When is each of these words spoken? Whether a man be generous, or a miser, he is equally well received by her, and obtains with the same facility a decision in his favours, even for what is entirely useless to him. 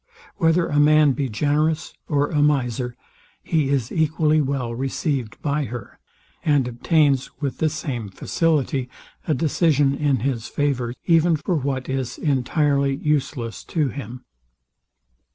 Whether 0.37 0.65
a 0.65 0.79
man 0.79 1.11
be 1.11 1.29
generous, 1.29 1.93
or 2.09 2.31
a 2.31 2.41
miser, 2.41 2.95
he 3.43 3.69
is 3.69 3.91
equally 3.91 4.41
well 4.41 4.73
received 4.73 5.39
by 5.43 5.65
her, 5.65 5.99
and 6.43 6.67
obtains 6.67 7.29
with 7.39 7.59
the 7.59 7.69
same 7.69 8.09
facility 8.09 8.89
a 9.27 9.35
decision 9.35 9.93
in 9.93 10.21
his 10.21 10.47
favours, 10.47 10.95
even 11.05 11.35
for 11.35 11.53
what 11.55 11.87
is 11.87 12.17
entirely 12.17 12.95
useless 12.95 13.63
to 13.65 13.89
him. 13.89 14.25